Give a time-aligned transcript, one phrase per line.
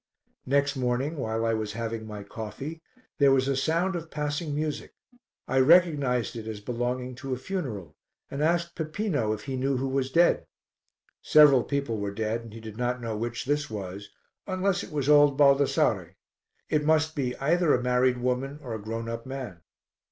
[0.47, 2.81] Next morning, while I was having my coffee,
[3.19, 4.95] there was a sound of passing music;
[5.47, 7.95] I recognized it as belonging to a funeral,
[8.31, 10.47] and asked Peppino if he knew who was dead.
[11.21, 14.09] Several people were dead and he did not know which this was,
[14.47, 16.15] unless it was old Baldassare;
[16.67, 19.61] it must be either a married woman or a grown up man.